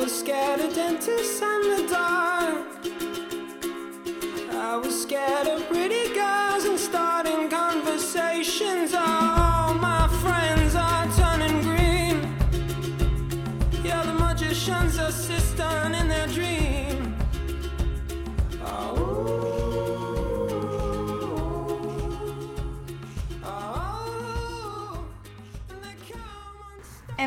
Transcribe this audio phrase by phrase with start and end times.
[0.00, 2.66] I was scared of dentists and the dark.
[4.50, 6.09] I was scared of pretty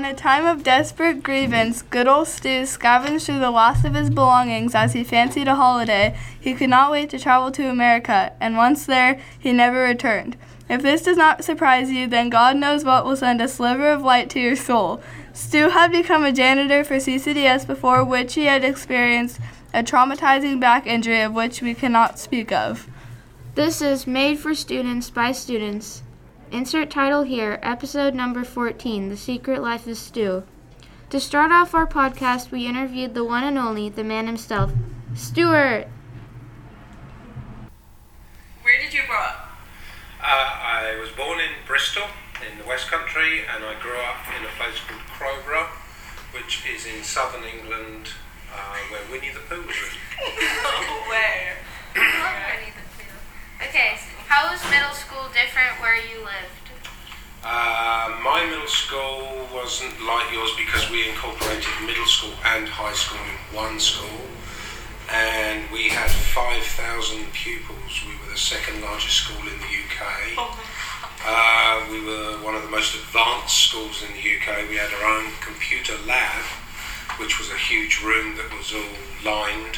[0.04, 4.10] In a time of desperate grievance, good old Stu scavenged through the last of his
[4.10, 6.20] belongings as he fancied a holiday.
[6.38, 10.36] He could not wait to travel to America, and once there, he never returned.
[10.68, 14.02] If this does not surprise you, then God knows what will send a sliver of
[14.02, 15.02] light to your soul.
[15.32, 19.40] Stu had become a janitor for CCDS before which he had experienced
[19.74, 22.90] a traumatizing back injury of which we cannot speak of.
[23.56, 26.04] This is Made for Students by Students.
[26.54, 30.44] Insert title here, episode number 14 The Secret Life of Stu.
[31.10, 34.72] To start off our podcast, we interviewed the one and only, the man himself,
[35.16, 35.88] Stuart.
[38.62, 39.50] Where did you grow up?
[40.22, 42.04] Uh, I was born in Bristol
[42.48, 45.70] in the West Country and I grew up in a place called Crowborough,
[46.36, 48.10] which is in southern England
[48.54, 49.98] uh, where Winnie the Pooh was written.
[51.10, 51.58] Where?
[53.70, 53.98] Okay,
[54.34, 56.66] how was middle school different where you lived?
[57.46, 63.22] Uh, my middle school wasn't like yours because we incorporated middle school and high school
[63.30, 64.26] in one school.
[65.14, 66.66] And we had 5,000
[67.30, 67.94] pupils.
[68.10, 70.02] We were the second largest school in the UK.
[71.22, 74.66] Uh, we were one of the most advanced schools in the UK.
[74.66, 76.42] We had our own computer lab,
[77.22, 79.78] which was a huge room that was all lined.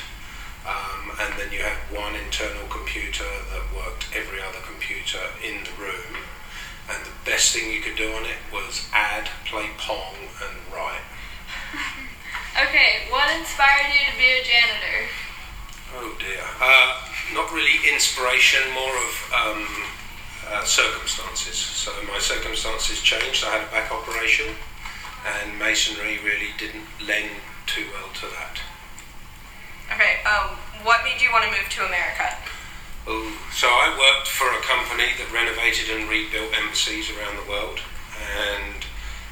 [0.66, 5.76] Um, and then you had one internal computer that worked every other computer in the
[5.77, 6.26] room.
[6.89, 11.05] And the best thing you could do on it was add, play Pong, and write.
[12.55, 15.11] Okay, what inspired you to be a janitor?
[15.93, 16.39] Oh dear.
[16.61, 19.67] Uh, not really inspiration, more of um,
[20.48, 21.58] uh, circumstances.
[21.58, 23.43] So my circumstances changed.
[23.43, 24.55] I had a back operation,
[25.27, 27.31] and masonry really didn't lend
[27.65, 28.64] too well to that.
[29.95, 32.28] Okay, um, what made you want to move to America?
[33.08, 37.80] Oh, so I worked for a company that renovated and rebuilt embassies around the world,
[38.36, 38.84] and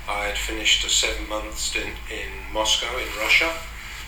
[0.07, 3.51] I had finished a seven-month stint in Moscow in Russia,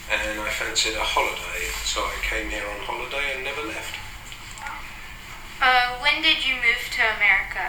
[0.08, 4.00] and I fancied a holiday, so I came here on holiday and never left.
[5.60, 7.68] Uh, when did you move to America?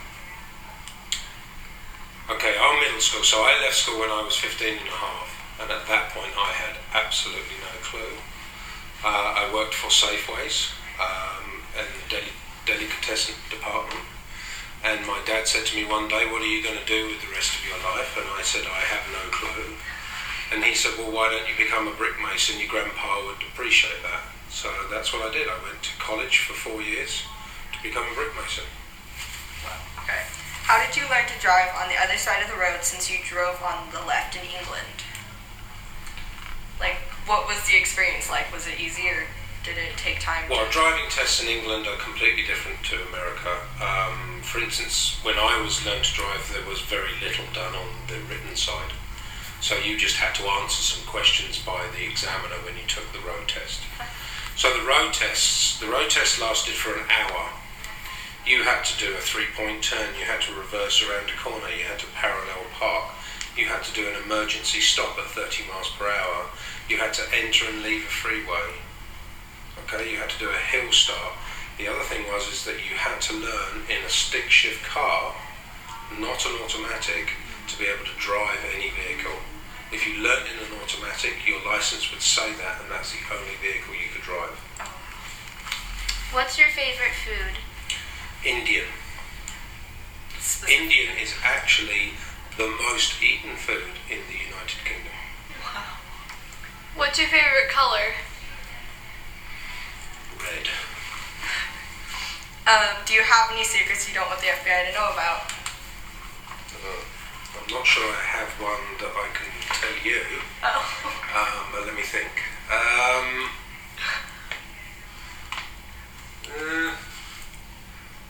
[2.30, 3.22] Okay, our middle school.
[3.22, 5.30] So I left school when I was 15 and a half,
[5.62, 8.18] and at that point I had absolutely no clue.
[9.02, 14.06] Uh, I worked for Safeways um, in the deli- delicatessen department,
[14.82, 17.22] and my dad said to me one day, "What are you going to do with
[17.22, 19.78] the rest of your life?" And I said, "I have no clue."
[20.50, 22.58] And he said, "Well, why don't you become a brick mason?
[22.58, 25.52] Your grandpa would appreciate that." So that's what I did.
[25.52, 27.28] I went to college for four years
[27.76, 28.64] to become a brick mason.
[30.00, 30.24] Okay.
[30.64, 33.20] How did you learn to drive on the other side of the road since you
[33.20, 35.04] drove on the left in England?
[36.80, 36.96] Like,
[37.28, 38.48] what was the experience like?
[38.48, 39.28] Was it easy or
[39.60, 40.48] did it take time?
[40.48, 43.60] Well, driving tests in England are completely different to America.
[43.76, 48.08] Um, for instance, when I was learned to drive, there was very little done on
[48.08, 48.96] the written side.
[49.60, 53.20] So you just had to answer some questions by the examiner when you took the
[53.20, 53.84] road test.
[54.56, 57.50] So the road tests, the road test lasted for an hour.
[58.46, 60.14] You had to do a three-point turn.
[60.18, 61.68] You had to reverse around a corner.
[61.68, 63.12] You had to parallel park.
[63.56, 66.46] You had to do an emergency stop at 30 miles per hour.
[66.88, 68.80] You had to enter and leave a freeway.
[69.84, 71.34] Okay, you had to do a hill start.
[71.76, 75.34] The other thing was is that you had to learn in a stick shift car,
[76.18, 77.28] not an automatic,
[77.68, 79.15] to be able to drive any vehicle.
[79.92, 83.54] If you learned in an automatic, your license would say that, and that's the only
[83.62, 84.58] vehicle you could drive.
[86.32, 87.54] What's your favorite food?
[88.44, 88.86] Indian.
[90.68, 92.12] Indian is actually
[92.56, 95.12] the most eaten food in the United Kingdom.
[96.96, 98.16] What's your favorite color?
[100.40, 100.66] Red.
[102.66, 105.52] Um, do you have any secrets you don't want the FBI to know about?
[106.74, 107.04] Uh,
[107.54, 109.55] I'm not sure I have one that I can
[110.06, 110.22] you.
[110.62, 111.12] Oh.
[111.34, 112.30] Um, but let me think.
[112.70, 113.50] Um,
[116.46, 116.94] uh,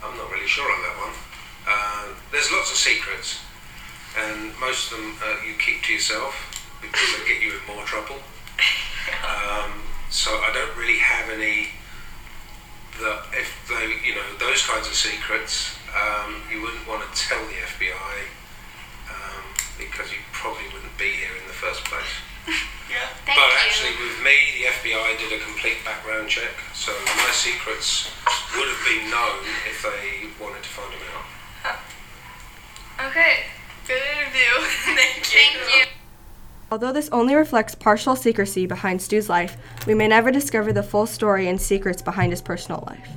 [0.03, 1.15] I'm not really sure on that one.
[1.67, 3.39] Uh, there's lots of secrets,
[4.17, 6.33] and most of them uh, you keep to yourself
[6.81, 8.17] because they get you in more trouble.
[9.23, 9.71] Um,
[10.09, 11.69] so I don't really have any
[12.99, 17.39] that if they, you know, those kinds of secrets, um, you wouldn't want to tell
[17.45, 18.25] the FBI
[19.77, 22.13] because you probably wouldn't be here in the first place.
[22.87, 23.03] Yeah.
[23.25, 23.67] Thank but you.
[23.67, 28.09] actually, with me, the FBI did a complete background check, so my secrets
[28.55, 31.27] would have been known if they wanted to find them out.
[33.11, 33.43] Okay.
[33.85, 34.63] Good interview.
[34.95, 35.23] Thank you.
[35.23, 35.91] Thank you.
[36.71, 41.05] Although this only reflects partial secrecy behind Stu's life, we may never discover the full
[41.05, 43.09] story and secrets behind his personal life.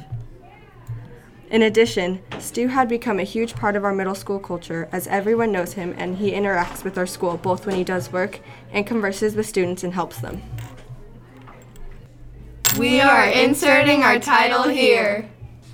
[1.51, 5.51] In addition, Stu had become a huge part of our middle school culture as everyone
[5.51, 8.39] knows him and he interacts with our school both when he does work
[8.73, 10.43] and converses with students and helps them.
[12.79, 15.29] We are inserting our title here.